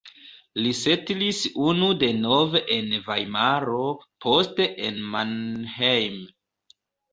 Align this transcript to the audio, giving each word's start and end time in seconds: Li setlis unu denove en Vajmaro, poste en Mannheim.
Li 0.59 0.69
setlis 0.77 1.41
unu 1.65 1.89
denove 2.05 2.63
en 2.77 2.89
Vajmaro, 3.11 3.83
poste 4.27 4.69
en 4.89 5.01
Mannheim. 5.15 6.21